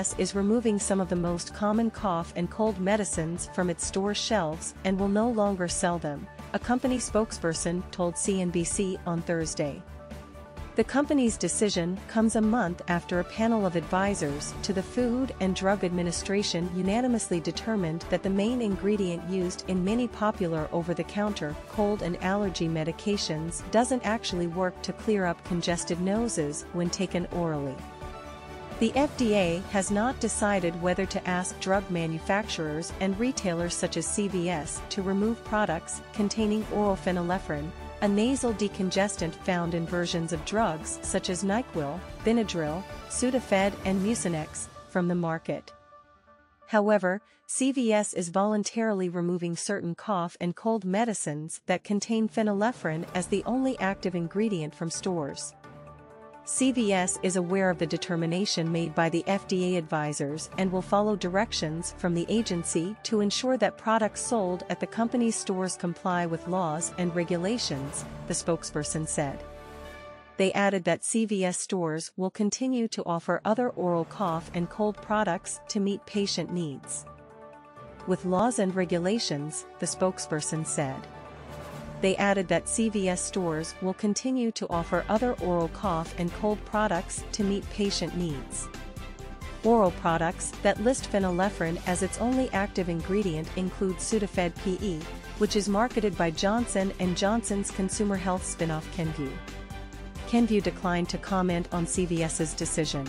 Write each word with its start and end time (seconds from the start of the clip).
Is 0.00 0.34
removing 0.34 0.78
some 0.78 0.98
of 0.98 1.10
the 1.10 1.16
most 1.16 1.52
common 1.52 1.90
cough 1.90 2.32
and 2.34 2.50
cold 2.50 2.80
medicines 2.80 3.50
from 3.54 3.68
its 3.68 3.84
store 3.84 4.14
shelves 4.14 4.72
and 4.84 4.98
will 4.98 5.08
no 5.08 5.28
longer 5.28 5.68
sell 5.68 5.98
them, 5.98 6.26
a 6.54 6.58
company 6.58 6.96
spokesperson 6.96 7.82
told 7.90 8.14
CNBC 8.14 8.98
on 9.04 9.20
Thursday. 9.20 9.82
The 10.76 10.84
company's 10.84 11.36
decision 11.36 11.98
comes 12.08 12.36
a 12.36 12.40
month 12.40 12.80
after 12.88 13.20
a 13.20 13.24
panel 13.24 13.66
of 13.66 13.76
advisors 13.76 14.54
to 14.62 14.72
the 14.72 14.82
Food 14.82 15.34
and 15.40 15.54
Drug 15.54 15.84
Administration 15.84 16.70
unanimously 16.74 17.38
determined 17.38 18.06
that 18.08 18.22
the 18.22 18.30
main 18.30 18.62
ingredient 18.62 19.28
used 19.28 19.68
in 19.68 19.84
many 19.84 20.08
popular 20.08 20.66
over-the-counter 20.72 21.54
cold 21.68 22.00
and 22.00 22.16
allergy 22.24 22.68
medications 22.68 23.70
doesn't 23.70 24.06
actually 24.06 24.46
work 24.46 24.80
to 24.80 24.94
clear 24.94 25.26
up 25.26 25.44
congested 25.44 26.00
noses 26.00 26.64
when 26.72 26.88
taken 26.88 27.26
orally. 27.32 27.76
The 28.80 28.92
FDA 28.92 29.62
has 29.64 29.90
not 29.90 30.18
decided 30.20 30.80
whether 30.80 31.04
to 31.04 31.28
ask 31.28 31.60
drug 31.60 31.90
manufacturers 31.90 32.94
and 33.00 33.18
retailers 33.20 33.74
such 33.74 33.98
as 33.98 34.06
CVS 34.06 34.80
to 34.88 35.02
remove 35.02 35.44
products 35.44 36.00
containing 36.14 36.66
oral 36.72 36.96
phenylephrine, 36.96 37.70
a 38.00 38.08
nasal 38.08 38.54
decongestant 38.54 39.34
found 39.34 39.74
in 39.74 39.84
versions 39.84 40.32
of 40.32 40.42
drugs 40.46 40.98
such 41.02 41.28
as 41.28 41.44
NyQuil, 41.44 42.00
Benadryl, 42.24 42.82
Sudafed 43.10 43.74
and 43.84 44.00
Mucinex, 44.00 44.68
from 44.88 45.08
the 45.08 45.14
market. 45.14 45.74
However, 46.66 47.20
CVS 47.46 48.14
is 48.14 48.30
voluntarily 48.30 49.10
removing 49.10 49.56
certain 49.56 49.94
cough 49.94 50.38
and 50.40 50.56
cold 50.56 50.86
medicines 50.86 51.60
that 51.66 51.84
contain 51.84 52.30
phenylephrine 52.30 53.04
as 53.14 53.26
the 53.26 53.42
only 53.44 53.78
active 53.78 54.14
ingredient 54.14 54.74
from 54.74 54.88
stores. 54.88 55.52
CVS 56.46 57.18
is 57.22 57.36
aware 57.36 57.70
of 57.70 57.78
the 57.78 57.86
determination 57.86 58.72
made 58.72 58.94
by 58.94 59.08
the 59.08 59.22
FDA 59.26 59.76
advisors 59.76 60.50
and 60.58 60.72
will 60.72 60.82
follow 60.82 61.14
directions 61.14 61.94
from 61.98 62.14
the 62.14 62.26
agency 62.28 62.96
to 63.04 63.20
ensure 63.20 63.56
that 63.58 63.76
products 63.76 64.22
sold 64.22 64.64
at 64.70 64.80
the 64.80 64.86
company's 64.86 65.36
stores 65.36 65.76
comply 65.76 66.26
with 66.26 66.48
laws 66.48 66.92
and 66.98 67.14
regulations, 67.14 68.04
the 68.26 68.34
spokesperson 68.34 69.06
said. 69.06 69.38
They 70.38 70.52
added 70.54 70.84
that 70.84 71.02
CVS 71.02 71.56
stores 71.56 72.10
will 72.16 72.30
continue 72.30 72.88
to 72.88 73.04
offer 73.04 73.42
other 73.44 73.68
oral 73.70 74.06
cough 74.06 74.50
and 74.54 74.70
cold 74.70 74.96
products 74.96 75.60
to 75.68 75.78
meet 75.78 76.04
patient 76.06 76.50
needs. 76.50 77.04
With 78.06 78.24
laws 78.24 78.58
and 78.58 78.74
regulations, 78.74 79.66
the 79.78 79.86
spokesperson 79.86 80.66
said. 80.66 81.06
They 82.00 82.16
added 82.16 82.48
that 82.48 82.64
CVS 82.64 83.18
stores 83.18 83.74
will 83.82 83.94
continue 83.94 84.50
to 84.52 84.68
offer 84.70 85.04
other 85.08 85.34
oral 85.34 85.68
cough 85.68 86.14
and 86.18 86.32
cold 86.34 86.64
products 86.64 87.24
to 87.32 87.44
meet 87.44 87.68
patient 87.70 88.16
needs. 88.16 88.68
Oral 89.62 89.90
products 89.90 90.52
that 90.62 90.82
list 90.82 91.12
phenylephrine 91.12 91.80
as 91.86 92.02
its 92.02 92.18
only 92.18 92.50
active 92.52 92.88
ingredient 92.88 93.48
include 93.56 93.96
Sudafed 93.96 94.54
PE, 94.64 94.98
which 95.36 95.56
is 95.56 95.68
marketed 95.68 96.16
by 96.16 96.30
Johnson 96.30 96.92
& 97.04 97.14
Johnson's 97.14 97.70
consumer 97.70 98.16
health 98.16 98.44
spin-off 98.46 98.90
Kenvue. 98.96 99.32
Kenvue 100.28 100.62
declined 100.62 101.10
to 101.10 101.18
comment 101.18 101.68
on 101.72 101.84
CVS's 101.84 102.54
decision. 102.54 103.06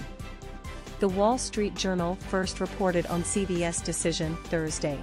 The 0.99 1.07
Wall 1.07 1.37
Street 1.37 1.75
Journal 1.75 2.15
first 2.15 2.59
reported 2.59 3.05
on 3.07 3.23
CVS 3.23 3.83
decision 3.83 4.35
Thursday. 4.45 4.99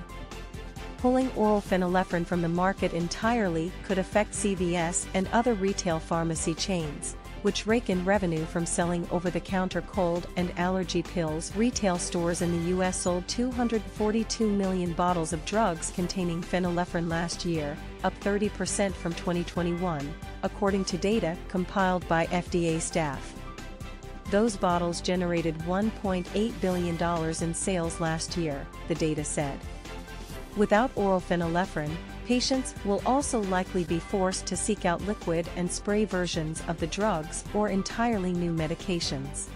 Pulling 0.99 1.31
oral 1.37 1.61
phenylephrine 1.61 2.27
from 2.27 2.43
the 2.43 2.49
market 2.49 2.93
entirely 2.93 3.71
could 3.85 3.99
affect 3.99 4.33
CVS 4.33 5.07
and 5.15 5.29
other 5.29 5.55
retail 5.55 6.01
pharmacy 6.01 6.55
chains, 6.55 7.15
which 7.43 7.69
rake 7.69 7.89
in 7.89 8.05
revenue 8.05 8.45
from 8.45 8.67
selling 8.67 9.07
over-the-counter 9.13 9.83
cold 9.83 10.27
and 10.37 10.53
allergy 10.59 11.05
pills. 11.05 11.55
Retail 11.55 11.99
stores 11.99 12.43
in 12.43 12.51
the 12.51 12.71
U.S. 12.71 13.01
sold 13.01 13.29
242 13.29 14.51
million 14.51 14.93
bottles 14.93 15.33
of 15.33 15.45
drugs 15.45 15.93
containing 15.93 16.43
phenylephrine 16.43 17.09
last 17.09 17.45
year, 17.45 17.77
up 18.03 18.13
30% 18.19 18.93
from 18.93 19.15
2021, 19.15 20.13
according 20.43 20.85
to 20.87 20.99
data 20.99 21.37
compiled 21.47 22.07
by 22.09 22.27
FDA 22.27 22.81
staff. 22.81 23.37
Those 24.33 24.57
bottles 24.57 25.01
generated 25.01 25.57
$1.8 25.59 26.61
billion 26.61 27.43
in 27.43 27.55
sales 27.55 28.01
last 28.01 28.37
year, 28.37 28.67
the 28.89 28.97
data 28.97 29.23
said. 29.23 29.61
Without 30.57 30.91
oral 30.97 31.21
phenylephrine, 31.21 31.97
patients 32.27 32.75
will 32.85 33.03
also 33.07 33.43
likely 33.45 33.85
be 33.85 33.99
forced 33.99 34.47
to 34.47 34.57
seek 34.57 34.85
out 34.85 35.01
liquid 35.03 35.49
and 35.57 35.71
spray 35.71 36.05
versions 36.05 36.63
of 36.69 36.79
the 36.79 36.87
drugs 36.87 37.45
or 37.55 37.69
entirely 37.69 38.33
new 38.33 38.53
medications. 38.53 39.47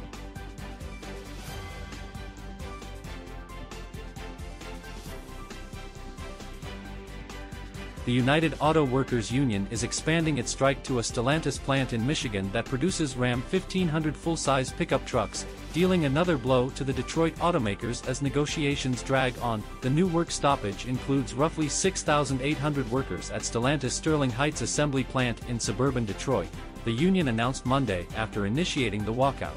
The 8.05 8.11
United 8.11 8.55
Auto 8.59 8.83
Workers 8.83 9.31
Union 9.31 9.69
is 9.71 9.85
expanding 9.85 10.39
its 10.39 10.51
strike 10.51 10.83
to 10.83 10.99
a 10.99 11.03
Stellantis 11.03 11.57
plant 11.57 11.93
in 11.93 12.05
Michigan 12.05 12.51
that 12.53 12.65
produces 12.65 13.17
Ram 13.17 13.41
1500 13.49 14.17
full-size 14.17 14.73
pickup 14.73 15.07
trucks, 15.07 15.47
dealing 15.73 16.05
another 16.05 16.37
blow 16.37 16.69
to 16.71 16.83
the 16.83 16.93
Detroit 16.93 17.37
automakers 17.37 18.05
as 18.09 18.21
negotiations 18.21 19.05
drag 19.05 19.39
on. 19.39 19.63
The 19.83 19.91
new 19.91 20.09
work 20.09 20.33
stoppage 20.33 20.87
includes 20.87 21.33
roughly 21.33 21.69
6,800 21.69 22.91
workers 22.91 23.31
at 23.31 23.43
Stellantis 23.43 23.93
Sterling 23.93 24.33
Heights 24.33 24.63
assembly 24.63 25.05
plant 25.05 25.39
in 25.49 25.61
suburban 25.61 26.05
Detroit, 26.05 26.49
the 26.85 26.91
union 26.91 27.29
announced 27.29 27.67
Monday 27.67 28.09
after 28.17 28.47
initiating 28.47 29.05
the 29.05 29.15
walkout. 29.15 29.55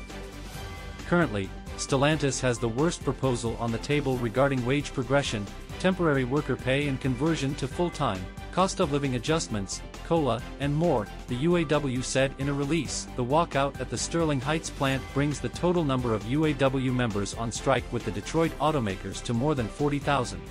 Currently, 1.08 1.50
Stellantis 1.78 2.40
has 2.42 2.60
the 2.60 2.70
worst 2.70 3.04
proposal 3.04 3.58
on 3.60 3.72
the 3.72 3.80
table 3.80 4.18
regarding 4.18 4.64
wage 4.68 4.94
progression, 4.94 5.48
temporary 5.86 6.24
worker 6.24 6.56
pay 6.56 6.88
and 6.88 7.00
conversion 7.00 7.54
to 7.54 7.68
full-time, 7.68 8.20
cost 8.52 8.80
of 8.80 8.92
living 8.92 9.14
adjustments, 9.14 9.84
COLA, 10.08 10.42
and 10.60 10.74
more, 10.76 11.06
the 11.28 11.38
UAW 11.46 12.04
said 12.04 12.34
in 12.40 12.50
a 12.50 12.54
release. 12.54 13.06
The 13.16 13.24
walkout 13.24 13.80
at 13.80 13.92
the 13.92 13.98
Sterling 14.00 14.42
Heights 14.42 14.72
plant 14.72 15.04
brings 15.14 15.40
the 15.40 15.50
total 15.50 15.84
number 15.84 16.16
of 16.16 16.24
UAW 16.24 16.92
members 16.92 17.36
on 17.36 17.52
strike 17.52 17.84
with 17.94 18.04
the 18.04 18.10
Detroit 18.10 18.52
automakers 18.58 19.22
to 19.26 19.36
more 19.36 19.54
than 19.54 19.68
40,000. 19.68 20.42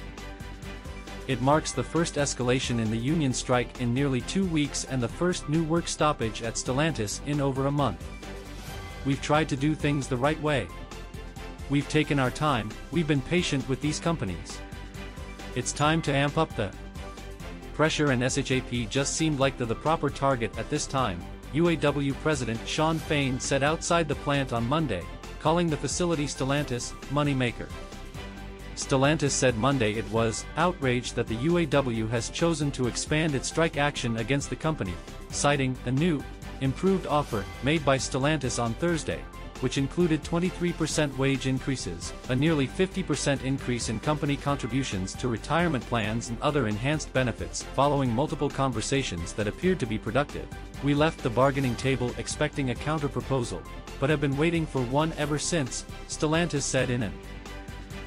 It 1.26 1.42
marks 1.42 1.72
the 1.72 1.82
first 1.82 2.14
escalation 2.14 2.78
in 2.78 2.92
the 2.92 2.96
union 2.96 3.32
strike 3.32 3.80
in 3.80 3.92
nearly 3.92 4.20
two 4.20 4.46
weeks 4.46 4.84
and 4.84 5.02
the 5.02 5.08
first 5.08 5.48
new 5.48 5.64
work 5.64 5.88
stoppage 5.88 6.44
at 6.44 6.54
Stellantis 6.54 7.18
in 7.26 7.40
over 7.40 7.66
a 7.66 7.72
month. 7.72 8.06
We've 9.04 9.20
tried 9.20 9.48
to 9.48 9.56
do 9.56 9.74
things 9.74 10.06
the 10.06 10.16
right 10.16 10.40
way. 10.40 10.68
We've 11.70 11.88
taken 11.88 12.20
our 12.20 12.30
time, 12.30 12.70
we've 12.92 13.08
been 13.08 13.20
patient 13.20 13.68
with 13.68 13.80
these 13.80 13.98
companies. 13.98 14.60
It's 15.56 15.72
time 15.72 16.02
to 16.02 16.12
amp 16.12 16.36
up 16.36 16.54
the 16.56 16.72
pressure 17.74 18.10
and 18.10 18.22
SHAP 18.22 18.88
just 18.88 19.14
seemed 19.14 19.38
like 19.38 19.56
the, 19.56 19.64
the 19.64 19.74
proper 19.74 20.10
target 20.10 20.56
at 20.58 20.68
this 20.68 20.84
time, 20.84 21.22
UAW 21.52 22.12
President 22.22 22.58
Shawn 22.66 22.98
Fain 22.98 23.38
said 23.38 23.62
outside 23.62 24.08
the 24.08 24.16
plant 24.16 24.52
on 24.52 24.68
Monday, 24.68 25.04
calling 25.38 25.70
the 25.70 25.76
facility 25.76 26.26
Stellantis, 26.26 26.92
moneymaker. 27.10 27.68
Stellantis 28.74 29.30
said 29.30 29.56
Monday 29.56 29.92
it 29.92 30.10
was 30.10 30.44
outraged 30.56 31.14
that 31.14 31.28
the 31.28 31.36
UAW 31.36 32.10
has 32.10 32.30
chosen 32.30 32.72
to 32.72 32.88
expand 32.88 33.36
its 33.36 33.46
strike 33.46 33.76
action 33.76 34.16
against 34.16 34.50
the 34.50 34.56
company, 34.56 34.94
citing 35.30 35.76
a 35.86 35.90
new, 35.92 36.20
improved 36.62 37.06
offer 37.06 37.44
made 37.62 37.84
by 37.84 37.96
Stellantis 37.96 38.60
on 38.60 38.74
Thursday, 38.74 39.20
which 39.60 39.78
included 39.78 40.22
23% 40.22 41.16
wage 41.16 41.46
increases, 41.46 42.12
a 42.28 42.36
nearly 42.36 42.66
50% 42.66 43.42
increase 43.44 43.88
in 43.88 44.00
company 44.00 44.36
contributions 44.36 45.14
to 45.14 45.28
retirement 45.28 45.84
plans 45.86 46.28
and 46.28 46.40
other 46.40 46.68
enhanced 46.68 47.12
benefits. 47.12 47.62
Following 47.74 48.10
multiple 48.10 48.50
conversations 48.50 49.32
that 49.34 49.48
appeared 49.48 49.80
to 49.80 49.86
be 49.86 49.98
productive, 49.98 50.48
we 50.82 50.94
left 50.94 51.22
the 51.22 51.30
bargaining 51.30 51.76
table 51.76 52.12
expecting 52.18 52.70
a 52.70 52.74
counterproposal, 52.74 53.62
but 54.00 54.10
have 54.10 54.20
been 54.20 54.36
waiting 54.36 54.66
for 54.66 54.82
one 54.82 55.12
ever 55.16 55.38
since, 55.38 55.84
Stellantis 56.08 56.62
said 56.62 56.90
in 56.90 57.02
an 57.02 57.12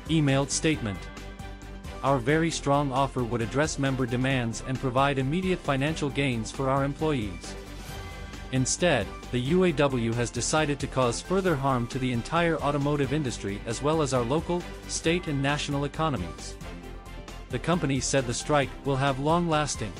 emailed 0.09 0.49
statement. 0.49 0.99
Our 2.03 2.19
very 2.19 2.51
strong 2.51 2.91
offer 2.91 3.23
would 3.23 3.41
address 3.41 3.79
member 3.79 4.05
demands 4.05 4.63
and 4.67 4.79
provide 4.79 5.17
immediate 5.17 5.59
financial 5.59 6.09
gains 6.09 6.51
for 6.51 6.69
our 6.69 6.83
employees. 6.83 7.55
Instead, 8.51 9.05
the 9.31 9.51
UAW 9.51 10.13
has 10.13 10.29
decided 10.29 10.79
to 10.79 10.87
cause 10.87 11.21
further 11.21 11.55
harm 11.55 11.85
to 11.87 11.99
the 11.99 12.13
entire 12.13 12.57
automotive 12.61 13.11
industry 13.11 13.59
as 13.65 13.81
well 13.81 14.01
as 14.01 14.13
our 14.13 14.23
local, 14.23 14.63
state 14.87 15.27
and 15.27 15.41
national 15.41 15.85
economies. 15.85 16.55
The 17.49 17.59
company 17.59 17.99
said 17.99 18.25
the 18.25 18.33
strike 18.33 18.69
will 18.85 18.95
have 18.95 19.19
long-lasting 19.19 19.91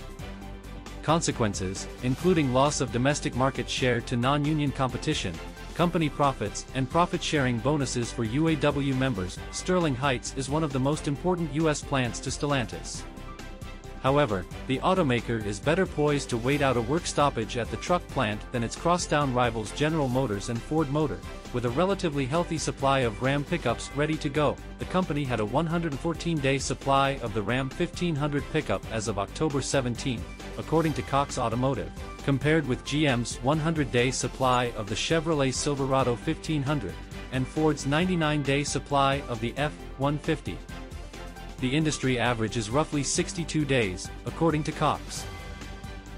consequences, 1.04 1.88
including 2.04 2.54
loss 2.54 2.82
of 2.82 2.92
domestic 2.92 3.34
market 3.34 3.70
share 3.70 4.02
to 4.02 4.18
non-union 4.18 4.74
competition, 4.74 5.34
company 5.74 6.10
profits, 6.10 6.66
and 6.76 6.90
profit-sharing 6.90 7.60
bonuses 7.60 8.12
for 8.12 8.26
UAW 8.26 8.94
members. 8.98 9.40
Sterling 9.52 9.96
Heights 9.96 10.34
is 10.36 10.50
one 10.50 10.66
of 10.66 10.74
the 10.74 10.80
most 10.80 11.08
important 11.08 11.54
U.S. 11.54 11.82
plants 11.82 12.20
to 12.20 12.30
Stellantis. 12.30 13.04
However, 14.04 14.46
the 14.68 14.80
automaker 14.80 15.44
is 15.44 15.60
better 15.60 15.86
poised 15.86 16.30
to 16.30 16.38
wait 16.38 16.62
out 16.62 16.78
a 16.78 16.82
work 16.82 17.06
stoppage 17.06 17.58
at 17.58 17.70
the 17.72 17.78
truck 17.78 18.06
plant 18.10 18.40
than 18.52 18.64
its 18.64 18.76
crosstown 18.76 19.34
rivals 19.34 19.72
General 19.72 20.08
Motors 20.08 20.50
and 20.50 20.62
Ford 20.62 20.90
Motor. 20.92 21.20
With 21.54 21.66
a 21.66 21.70
relatively 21.70 22.26
healthy 22.26 22.58
supply 22.58 23.00
of 23.00 23.22
Ram 23.22 23.44
pickups 23.44 23.90
ready 23.96 24.16
to 24.18 24.30
go, 24.30 24.56
the 24.80 24.86
company 24.86 25.24
had 25.24 25.40
a 25.40 25.46
114-day 25.46 26.60
supply 26.60 27.20
of 27.24 27.34
the 27.34 27.42
Ram 27.42 27.70
1500 27.70 28.44
pickup 28.52 28.84
as 28.92 29.08
of 29.08 29.18
October 29.18 29.62
17, 29.62 30.22
according 30.58 30.94
to 30.94 31.02
Cox 31.02 31.38
Automotive, 31.38 31.92
compared 32.24 32.68
with 32.68 32.84
GM's 32.86 33.38
100-day 33.38 34.12
supply 34.12 34.72
of 34.78 34.88
the 34.88 34.96
Chevrolet 34.96 35.54
Silverado 35.54 36.12
1500, 36.12 36.94
and 37.32 37.48
Ford's 37.48 37.86
99-day 37.86 38.64
supply 38.64 39.22
of 39.28 39.40
the 39.40 39.54
F-150 39.58 40.56
the 41.60 41.76
industry 41.76 42.20
average 42.20 42.58
is 42.58 42.70
roughly 42.70 43.04
62 43.04 43.66
days, 43.66 44.10
according 44.26 44.64
to 44.64 44.72
Cox. 44.72 45.26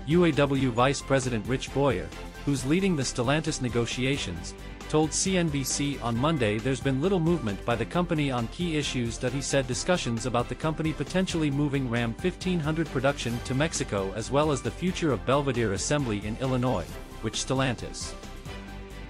UAW 0.08 0.70
Vice 0.70 1.02
President 1.02 1.46
Rich 1.48 1.74
Boyer, 1.74 2.08
who's 2.46 2.66
leading 2.66 2.96
the 2.96 3.04
Stellantis 3.04 3.62
negotiations, 3.62 4.54
told 4.90 5.12
CNBC 5.12 6.04
on 6.04 6.18
Monday 6.18 6.58
there's 6.58 6.80
been 6.80 7.02
little 7.02 7.20
movement 7.20 7.64
by 7.64 7.76
the 7.76 7.86
company 7.86 8.32
on 8.32 8.48
key 8.48 8.76
issues 8.76 9.18
that 9.20 9.32
he 9.32 9.42
said 9.42 9.68
discussions 9.68 10.26
about 10.26 10.50
the 10.50 10.56
company 10.56 10.94
potentially 10.94 11.52
moving 11.52 11.90
Ram 11.90 12.16
1500 12.20 12.88
production 12.88 13.40
to 13.46 13.54
Mexico 13.54 14.12
as 14.16 14.32
well 14.32 14.52
as 14.52 14.62
the 14.62 14.72
future 14.72 15.12
of 15.12 15.26
Belvidere 15.26 15.74
Assembly 15.74 16.26
in 16.26 16.36
Illinois, 16.38 16.86
which 17.22 17.46
Stellantis 17.46 18.14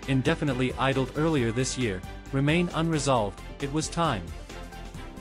indefinitely 0.09 0.73
idled 0.73 1.11
earlier 1.15 1.51
this 1.51 1.77
year, 1.77 2.01
remain 2.31 2.69
unresolved, 2.73 3.39
it 3.61 3.71
was 3.71 3.87
time. 3.87 4.23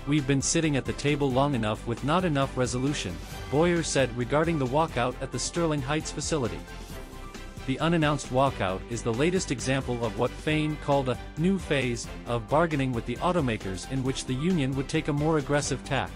We've 0.08 0.26
been 0.26 0.40
sitting 0.40 0.78
at 0.78 0.87
the 0.87 0.94
table 0.94 1.31
long 1.31 1.55
enough 1.55 1.87
with 1.87 2.02
not 2.02 2.25
enough 2.25 2.56
resolution, 2.56 3.14
Boyer 3.50 3.82
said 3.82 4.16
regarding 4.16 4.58
the 4.58 4.64
walkout 4.64 5.14
at 5.20 5.32
the 5.32 5.38
Sterling 5.38 5.82
Heights 5.82 6.10
facility. 6.10 6.58
The 7.66 7.78
unannounced 7.78 8.32
walkout 8.32 8.81
is 8.88 9.02
the 9.02 9.12
latest 9.12 9.50
example 9.50 10.02
of 10.06 10.19
what 10.19 10.31
Fain 10.31 10.78
called 10.82 11.10
a 11.10 11.19
new 11.37 11.58
phase 11.58 12.08
of 12.26 12.49
bargaining 12.49 12.90
with 12.90 13.05
the 13.05 13.16
automakers 13.16 13.93
in 13.93 14.02
which 14.02 14.25
the 14.25 14.32
union 14.32 14.75
would 14.76 14.88
take 14.88 15.08
a 15.08 15.12
more 15.12 15.37
aggressive 15.37 15.84
tack. 15.84 16.10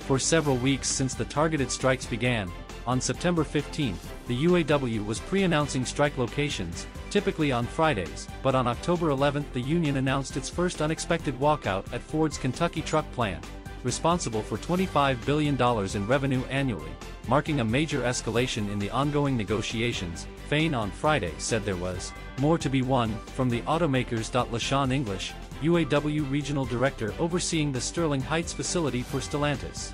For 0.00 0.18
several 0.18 0.56
weeks 0.56 0.88
since 0.88 1.14
the 1.14 1.26
targeted 1.26 1.70
strikes 1.70 2.06
began, 2.06 2.50
on 2.88 3.00
September 3.00 3.44
15, 3.44 3.96
the 4.26 4.46
UAW 4.46 5.06
was 5.06 5.20
pre-announcing 5.20 5.84
strike 5.84 6.18
locations, 6.18 6.88
typically 7.10 7.52
on 7.52 7.66
Fridays, 7.66 8.28
but 8.42 8.54
on 8.54 8.66
October 8.66 9.10
11 9.10 9.44
the 9.52 9.60
union 9.60 9.96
announced 9.96 10.36
its 10.36 10.48
first 10.48 10.80
unexpected 10.80 11.38
walkout 11.38 11.92
at 11.92 12.00
Ford's 12.00 12.38
Kentucky 12.38 12.82
truck 12.82 13.10
plant, 13.12 13.44
responsible 13.82 14.42
for 14.42 14.58
$25 14.58 15.24
billion 15.26 15.60
in 15.96 16.06
revenue 16.06 16.42
annually, 16.44 16.90
marking 17.28 17.60
a 17.60 17.64
major 17.64 18.00
escalation 18.00 18.70
in 18.70 18.78
the 18.78 18.90
ongoing 18.90 19.36
negotiations. 19.36 20.26
Fain 20.48 20.74
on 20.74 20.90
Friday 20.90 21.32
said 21.38 21.64
there 21.64 21.76
was 21.76 22.12
more 22.38 22.58
to 22.58 22.68
be 22.68 22.82
won 22.82 23.14
from 23.34 23.48
the 23.48 23.62
automakers. 23.62 24.30
LaShawn 24.30 24.92
English, 24.92 25.32
UAW 25.62 26.30
regional 26.30 26.64
director 26.64 27.14
overseeing 27.18 27.72
the 27.72 27.80
Sterling 27.80 28.20
Heights 28.20 28.52
facility 28.52 29.02
for 29.02 29.18
Stellantis, 29.18 29.92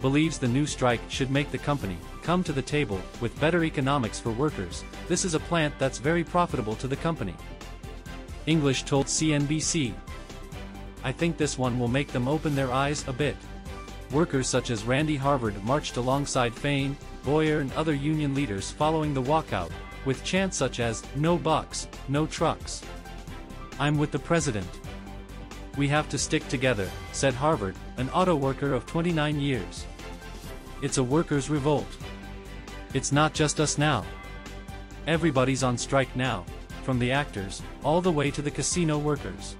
believes 0.00 0.38
the 0.38 0.48
new 0.48 0.66
strike 0.66 1.00
should 1.08 1.30
make 1.30 1.50
the 1.50 1.58
company 1.58 1.96
come 2.22 2.42
to 2.44 2.52
the 2.52 2.62
table 2.62 3.00
with 3.20 3.38
better 3.40 3.64
economics 3.64 4.18
for 4.18 4.30
workers. 4.30 4.84
This 5.08 5.24
is 5.24 5.34
a 5.34 5.40
plant 5.40 5.74
that's 5.78 5.98
very 5.98 6.24
profitable 6.24 6.76
to 6.76 6.88
the 6.88 6.96
company. 6.96 7.34
English 8.46 8.84
told 8.84 9.06
CNBC. 9.06 9.92
I 11.04 11.12
think 11.12 11.36
this 11.36 11.58
one 11.58 11.78
will 11.78 11.88
make 11.88 12.08
them 12.08 12.28
open 12.28 12.54
their 12.54 12.72
eyes 12.72 13.06
a 13.08 13.12
bit. 13.12 13.36
Workers 14.12 14.46
such 14.46 14.70
as 14.70 14.84
Randy 14.84 15.16
Harvard 15.16 15.62
marched 15.64 15.96
alongside 15.96 16.54
Fain, 16.54 16.96
Boyer 17.24 17.60
and 17.60 17.72
other 17.72 17.94
union 17.94 18.34
leaders 18.34 18.70
following 18.70 19.14
the 19.14 19.22
walkout, 19.22 19.70
with 20.04 20.24
chants 20.24 20.56
such 20.56 20.80
as, 20.80 21.02
no 21.16 21.36
bucks, 21.36 21.88
no 22.08 22.26
trucks. 22.26 22.82
I'm 23.78 23.96
with 23.96 24.10
the 24.10 24.18
president. 24.18 24.68
We 25.76 25.88
have 25.88 26.08
to 26.10 26.18
stick 26.18 26.46
together, 26.48 26.90
said 27.12 27.32
Harvard, 27.32 27.76
an 27.96 28.10
auto 28.10 28.36
worker 28.36 28.74
of 28.74 28.86
29 28.86 29.40
years. 29.40 29.86
It's 30.82 30.98
a 30.98 31.02
workers' 31.02 31.48
revolt. 31.48 31.86
It's 32.94 33.12
not 33.12 33.32
just 33.32 33.58
us 33.58 33.78
now. 33.78 34.04
Everybody's 35.06 35.62
on 35.62 35.78
strike 35.78 36.14
now, 36.14 36.44
from 36.82 36.98
the 36.98 37.10
actors, 37.10 37.62
all 37.82 38.00
the 38.02 38.12
way 38.12 38.30
to 38.30 38.42
the 38.42 38.50
casino 38.50 38.98
workers. 38.98 39.56